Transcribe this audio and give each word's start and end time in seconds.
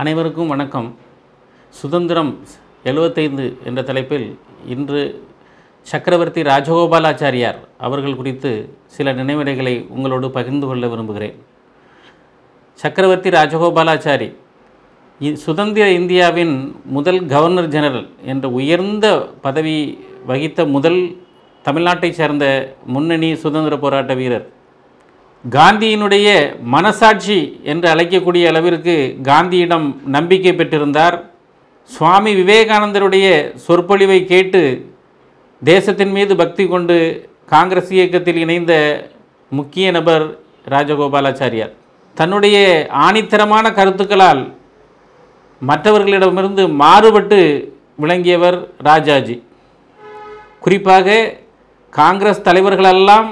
அனைவருக்கும் 0.00 0.50
வணக்கம். 0.52 0.88
சுதந்திரம் 1.74 2.30
எழுபத்தைந்து 2.90 3.44
என்ற 3.68 3.82
தலைப்பில் 3.82 4.26
இன்று 4.72 5.02
சக்கரவர்த்தி 5.82 6.42
ராஜகோபாலாச்சாரியார் 6.42 7.58
அவர்கள் 7.86 8.18
குறித்து 8.18 8.50
சில 8.96 9.14
நினைவிடைகளை 9.14 9.72
உங்களோடு 9.88 10.30
பகிர்ந்து 10.30 10.66
கொள்ள 10.66 10.88
விரும்புகிறேன். 10.88 11.36
சக்கரவர்த்தி 12.74 13.30
ராஜகோபாலாச்சாரி 13.30 14.28
சுதந்திர 15.44 15.86
இந்தியாவின் 16.00 16.54
முதல் 16.96 17.26
கவர்னர் 17.26 17.72
ஜெனரல் 17.76 18.08
என்ற 18.32 18.48
உயர்ந்த 18.48 19.06
பதவி 19.46 19.78
வகித்த 20.26 20.66
முதல் 20.76 21.00
தமிழ்நாட்டைச் 21.64 22.20
சேர்ந்த 22.20 22.74
முன்னணி 22.86 23.36
சுதந்திர 23.46 23.78
போராட்ட 23.78 24.14
வீரர் 24.14 24.46
காந்தியினுடைய 25.44 26.28
மனசாட்சி 26.74 27.60
என்று 27.62 27.86
அழைக்கக்கூடிய 27.92 28.44
அளவிற்கு 28.46 28.94
காந்தியிடம் 29.22 29.86
நம்பிக்கை 30.16 30.52
பெற்றிருந்தார். 30.52 31.16
சுவாமி 31.90 32.32
விவேகானந்தருடைய 32.34 33.26
சொற்பொழிவை 33.66 34.24
கேட்டு 34.24 34.62
தேசத்தின் 35.62 36.10
மீது 36.10 36.36
பக்தி 36.36 36.66
கொண்டு 36.66 36.96
காங்கிரஸ் 37.46 37.90
இயக்கத்தில் 37.90 38.36
இணைந்த 38.36 38.72
முக்கிய 39.48 39.90
நபர் 39.90 40.24
ராஜகோபாலாச்சாரியார். 40.68 41.72
தன்னுடைய 42.14 42.56
ஆணித்தரமான 43.06 43.66
கருத்துக்களால் 43.78 44.42
மற்றவர்களிடமிருந்து 45.62 46.68
மாறுபட்டு 46.82 47.40
விளங்கியவர் 47.96 48.58
ராஜாஜி. 48.78 49.36
குறிப்பாக 50.60 51.34
காங்கிரஸ் 51.90 52.46
தலைவர்களெல்லாம் 52.48 53.28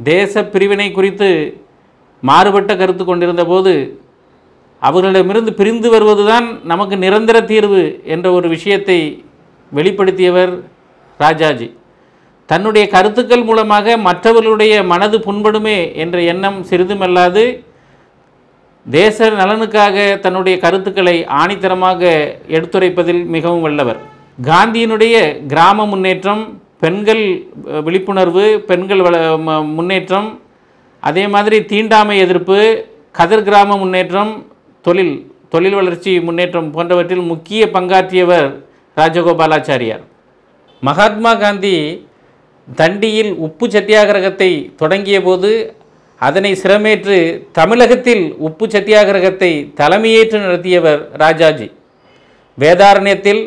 தேச 0.00 0.44
பிரிவினை 0.44 0.92
குறித்து 0.92 1.28
மாறுபட்ட 2.20 2.76
கருத்து 2.76 3.04
கொண்டிருந்த 3.04 3.44
போது 3.44 3.72
அவர்களிடமிருந்து 4.82 5.52
பிரிந்து 5.52 5.90
வருவதுதான் 5.90 6.46
நமக்கு 6.62 6.96
நிரந்தர 6.96 7.44
தீர்வு 7.44 8.00
என்ற 8.04 8.32
ஒரு 8.32 8.48
விஷயத்தை 8.48 9.24
வெளிப்படுத்தியவர் 9.72 10.52
ராஜாஜி. 11.18 11.68
தன்னுடைய 12.46 12.88
கருத்துக்கள் 12.88 13.44
மூலமாக 13.44 13.96
மற்றவர்களுடைய 13.96 14.82
மனது 14.82 15.18
புண்படுமே 15.18 15.94
என்ற 15.94 16.20
எண்ணம் 16.22 16.58
சிறிதுமல்லாது 16.70 17.44
தேச 18.86 19.30
நலனுக்காக 19.30 20.20
தன்னுடைய 20.20 20.58
கருத்துக்களை 20.58 21.24
ஆணித்தரமாக 21.24 22.02
எடுத்துரைப்பதில் 22.48 23.24
மிகவும் 23.26 23.60
வல்லவர். 23.60 23.98
காந்தியினுடைய 24.44 25.16
கிராம 25.46 25.86
முன்னேற்றம் 25.86 26.44
பெண்கள் 26.80 27.22
விழிப்புணர்வு 27.82 28.60
பெண்கள் 28.60 29.00
வள 29.00 29.36
ம- 29.38 29.74
முன்னேற்றம் 29.74 30.40
அதே 31.00 31.26
மாதிரி 31.26 31.64
தீண்டாமை 31.64 32.18
எதிர்ப்பு 32.18 32.58
கதர் 33.12 33.42
கிராம 33.42 33.76
முன்னேற்றம் 33.76 34.32
தொழில் 34.84 35.14
தொழில் 35.48 35.74
வளர்ச்சி 35.74 36.20
முன்னேற்றம் 36.20 36.70
போன்றவற்றில் 36.70 37.20
முக்கிய 37.20 37.66
பங்காற்றியவர் 37.66 38.48
ராஜகோபாலாச்சாரியார். 38.96 40.04
மகாத்மா 40.82 41.34
காந்தி 41.34 41.74
தண்டியில் 42.74 43.34
உப்பு 43.36 43.66
சத்தியாகிரகத்தை 43.66 44.74
தொடங்கிய 44.74 45.22
போது 45.22 45.50
அதனை 46.20 46.52
சிரமேற்று 46.62 47.16
தமிழகத்தில் 47.52 48.34
உப்பு 48.38 48.66
சத்தியாகிரகத்தை 48.66 49.72
தலைமையேற்று 49.74 50.38
நடத்தியவர் 50.38 51.08
ராஜாஜி. 51.12 51.70
வேதாரண்யத்தில் 52.58 53.42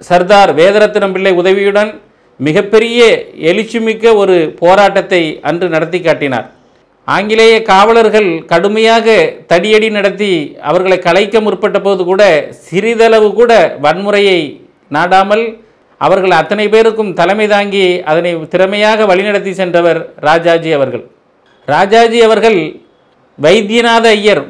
சர்தார் 0.00 0.54
வேதரத்னம் 0.54 1.12
பிள்ளை 1.12 1.32
உதவியுடன் 1.32 1.90
மிகப்பெரிய 2.46 3.00
எழுச்சிமிக்க 3.48 4.14
ஒரு 4.22 4.36
போராட்டத்தை 4.60 5.22
அன்று 5.48 5.66
நடத்தி 5.74 5.98
காட்டினார். 6.00 6.46
ஆங்கிலேய 7.08 7.54
காவலர்கள் 7.70 8.28
கடுமையாக 8.52 9.06
தடியடி 9.50 9.88
நடத்தி 9.96 10.32
அவர்களை 10.70 10.98
கலைக்க 11.06 11.40
முற்பட்ட 11.46 11.78
போது 11.86 12.02
கூட 12.10 12.22
சிறிதளவு 12.66 13.28
கூட 13.40 13.52
வன்முறையை 13.84 14.40
நாடாமல் 14.96 15.44
அவர்கள் 16.06 16.34
அத்தனை 16.38 16.66
பேருக்கும் 16.74 17.12
தலைமை 17.18 17.46
தாங்கி 17.54 17.86
அதனை 18.10 18.30
திறமையாக 18.52 19.06
வழிநடத்தி 19.10 19.52
சென்றவர் 19.60 20.00
ராஜாஜி 20.28 20.70
அவர்கள். 20.78 21.04
ராஜாஜி 21.68 22.20
அவர்கள் 22.28 22.58
வைத்தியநாத 23.38 24.06
ஐயர். 24.18 24.44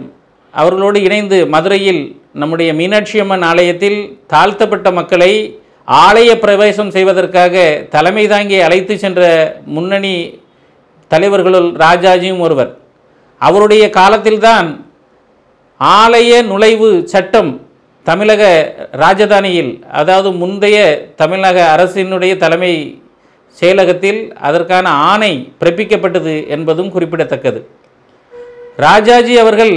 அவர்களோடு 0.55 0.99
இணைந்து 1.09 1.41
மதுரையில் 1.55 2.03
நம்முடைய 2.41 2.71
மீனாட்சி 2.79 3.19
அம்மன் 3.25 3.45
ஆலயத்தில் 3.51 3.99
தாழ்த்தப்பட்ட 4.33 4.89
மக்களை 5.01 5.33
ஆலய 5.89 6.39
பிரவேசம் 6.39 6.91
செய்வதற்காக 6.91 7.87
தலைமை 7.91 8.27
தாங்கி 8.27 8.61
அழைத்து 8.61 8.99
சென்ற 8.99 9.21
முன்னணி 9.65 10.41
தலைவர்களுள் 11.11 11.77
ராஜாஜியும் 11.77 12.39
ஒருவர். 12.39 12.71
அவருடைய 13.39 13.91
காலத்தில்தான் 13.91 14.69
ஆலய 15.81 16.43
நுழைவு 16.43 17.05
சட்டம் 17.05 17.67
தமிழக 18.03 18.43
ராஜதானியில் 18.93 19.85
அதாவது 19.91 20.31
முந்தைய 20.33 21.09
தமிழக 21.17 21.77
அரசினுடைய 21.77 22.37
தலைமை 22.37 23.03
செயலகத்தில் 23.63 24.33
அதற்கான 24.35 24.89
ஆணை 24.89 25.53
பிறப்பிக்கப்பட்டது 25.61 26.49
என்பதும் 26.49 26.91
குறிப்பிடத்தக்கது. 26.91 27.69
ராஜாஜி 28.77 29.39
அவர்கள் 29.39 29.75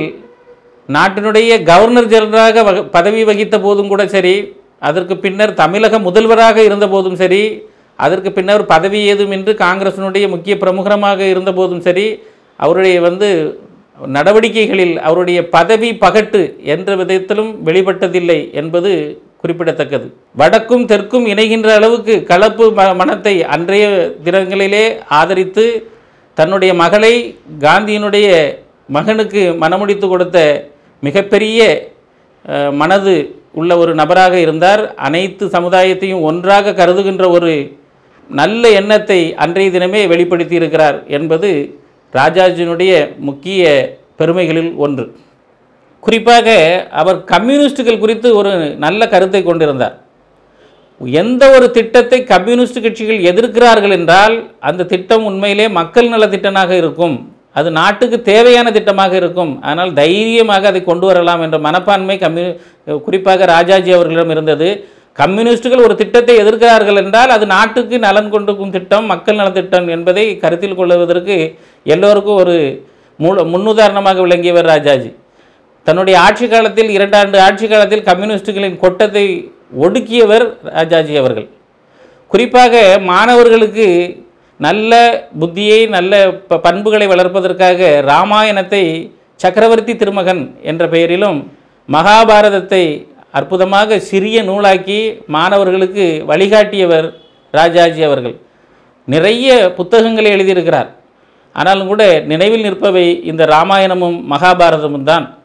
நாட்டினுடைய 0.90 1.64
கவர்னர் 1.64 2.12
ஜெனரலாக 2.14 2.64
பதவி 2.90 3.24
வகித்த 3.24 3.60
போதும் 3.60 3.88
கூட 3.88 4.08
சரி 4.08 4.55
அதற்கு 4.82 5.18
பின்னர் 5.18 5.54
தமிழக 5.54 6.00
முதல்வராக 6.00 6.64
இருந்தபோதும் 6.64 7.16
சரி 7.16 7.44
அதற்கு 8.00 8.32
பின்னர் 8.32 8.66
பதவி 8.66 9.00
ஏதுமின்றி 9.14 9.54
காங்கிரசினுடைய 9.54 10.30
முக்கிய 10.30 10.58
பிரமுகரமாக 10.58 11.20
இருந்தபோதும் 11.28 11.80
சரி 11.80 12.08
அவருடைய 12.56 13.02
வந்து 13.02 13.30
நடவடிக்கைகளில் 14.00 14.98
அவருடைய 14.98 15.50
பதவி 15.50 15.90
பகட்டு 16.02 16.42
என்ற 16.64 16.96
விதத்திலும் 16.96 17.52
வெளிப்பட்டதில்லை 17.66 18.52
என்பது 18.52 18.92
குறிப்பிடத்தக்கது. 19.38 20.08
வடக்கும் 20.36 20.86
தெற்கும் 20.86 21.26
இணைகின்ற 21.26 21.74
அளவுக்கு 21.76 22.24
கலப்பு 22.24 22.72
ம 22.72 22.96
மனத்தை 22.96 23.44
அன்றைய 23.44 23.86
தினங்களிலே 24.24 24.86
ஆதரித்து 25.10 25.66
தன்னுடைய 26.38 26.74
மகளை 26.74 27.14
காந்தியினுடைய 27.62 28.28
மகனுக்கு 28.88 29.56
மனமுடித்து 29.56 30.08
கொடுத்த 30.08 30.38
மிகப்பெரிய 31.04 31.92
மனது 32.72 33.16
உள்ள 33.60 33.72
ஒரு 33.82 33.92
நபராக 34.02 34.36
இருந்தார். 34.46 34.84
அனைத்து 35.08 35.46
சமுதாயத்தையும் 35.56 36.24
ஒன்றாக 36.30 36.76
கருதுகின்ற 36.80 37.26
ஒரு 37.38 37.52
நல்ல 38.30 38.64
எண்ணத்தை 38.80 39.20
அன்றைய 39.44 39.70
தினமே 39.76 40.02
வெளிப்படுத்தி 40.12 40.56
இருக்கிறார் 40.62 40.98
என்பது 41.18 41.50
ராஜாஜினுடைய 42.14 42.94
முக்கிய 43.28 43.64
பெருமைகளில் 44.20 44.72
ஒன்று. 44.86 45.06
குறிப்பாக 46.00 46.48
அவர் 47.02 47.20
கம்யூனிஸ்டுகள் 47.34 48.02
குறித்து 48.04 48.28
ஒரு 48.40 48.52
நல்ல 48.86 49.08
கருத்தை 49.14 49.42
கொண்டிருந்தார். 49.44 49.96
எந்த 51.22 51.44
ஒரு 51.56 51.68
திட்டத்தை 51.78 52.20
கம்யூனிஸ்ட் 52.34 52.84
கட்சிகள் 52.84 53.26
எதிர்க்கிறார்கள் 53.32 53.94
என்றால் 54.00 54.36
அந்த 54.70 54.88
திட்டம் 54.92 55.26
உண்மையிலே 55.30 55.66
மக்கள் 55.80 56.12
நல 56.14 56.26
திட்டமாக 56.34 56.72
இருக்கும். 56.82 57.18
அது 57.60 57.70
நாட்டுக்கு 57.80 58.18
தேவையான 58.32 58.72
திட்டமாக 58.78 59.14
இருக்கும். 59.22 59.54
ஆனால் 59.70 59.92
தைரியமாக 60.00 60.68
அதை 60.72 60.82
கொண்டு 60.90 61.06
வரலாம் 61.10 61.44
என்ற 61.46 61.58
மனப்பான்மை 61.68 62.18
கம்யூ 62.24 62.46
குறிப்பாக 63.06 63.46
ராஜாஜி 63.56 63.92
அவர்களிடம் 63.98 64.34
இருந்தது. 64.36 64.70
கம்யூனிஸ்டுகள் 65.20 65.86
ஒரு 65.88 65.96
திட்டத்தை 66.02 66.34
எதிர்க்கிறார்கள் 66.44 67.00
என்றால் 67.02 67.32
அது 67.36 67.46
நாட்டுக்கு 67.54 67.96
நலன் 68.06 68.32
கொண்டிருக்கும் 68.34 68.74
திட்டம் 68.76 69.06
மக்கள் 69.12 69.40
நலத்திட்டம் 69.40 69.70
திட்டம் 69.70 69.94
என்பதை 69.96 70.26
கருத்தில் 70.42 70.78
கொள்வதற்கு 70.80 71.38
எல்லோருக்கும் 71.94 72.40
ஒரு 72.44 72.56
மூல 73.20 73.44
முன்னுதாரணமாக 73.54 74.20
விளங்கியவர் 74.26 74.72
ராஜாஜி. 74.74 75.12
தன்னுடைய 75.86 76.16
ஆட்சி 76.26 76.46
காலத்தில் 76.54 76.90
இரண்டாண்டு 76.98 77.38
ஆட்சி 77.48 77.66
காலத்தில் 77.74 78.08
கம்யூனிஸ்டுகளின் 78.10 78.78
கொட்டத்தை 78.84 79.26
ஒடுக்கியவர் 79.86 80.46
ராஜாஜி 80.78 81.16
அவர்கள். 81.22 81.48
குறிப்பாக 82.32 82.84
மாணவர்களுக்கு 83.12 83.88
நல்ல 84.58 84.92
புத்தியை 85.40 85.90
நல்ல 85.90 86.32
ப- 86.32 86.60
பண்புகளை 86.60 87.08
வளர்ப்பதற்காக 87.08 88.02
ராமாயணத்தை 88.02 89.12
சக்கரவர்த்தி 89.36 89.96
திருமகன் 89.96 90.56
என்ற 90.64 90.88
பெயரிலும் 90.88 91.52
மகாபாரதத்தை 91.92 93.08
அற்புதமாக 93.32 94.00
சிறிய 94.00 94.44
நூலாக்கி 94.44 95.24
மாணவர்களுக்கு 95.28 96.24
வழிகாட்டியவர் 96.28 97.14
ராஜாஜி 97.52 98.04
அவர்கள். 98.04 98.36
நிறைய 99.06 99.74
புத்தகங்களை 99.76 100.32
எழுதியிருக்கிறார். 100.32 100.88
ஆனாலும் 101.54 101.88
கூட 101.88 102.20
நினைவில் 102.20 102.62
நிற்பவை 102.62 103.24
இந்த 103.24 103.46
ராமாயணமும் 103.46 104.24
மகாபாரதமும் 104.32 105.04
தான். 105.04 105.38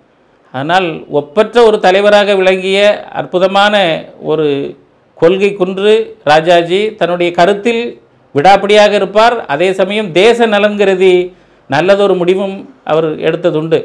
ஆனால் 0.53 1.07
ஒப்பற்ற 1.09 1.63
ஒரு 1.63 1.81
தலைவராக 1.81 2.35
விளங்கிய 2.35 3.07
அற்புதமான 3.13 4.05
ஒரு 4.23 4.77
கொள்கை 5.15 5.53
குன்று 5.53 6.17
ராஜாஜி 6.25 6.95
தன்னுடைய 6.95 7.33
கருத்தில் 7.33 8.01
விடாப்பிடியாக 8.37 8.93
இருப்பார். 9.01 9.37
அதே 9.55 9.69
சமயம் 9.81 10.13
தேச 10.13 10.47
நலன் 10.47 10.79
கருதி 10.81 11.15
நல்லதொரு 11.71 12.15
முடிவும் 12.21 12.55
அவர் 12.93 13.09
எடுத்ததுண்டு. 13.29 13.79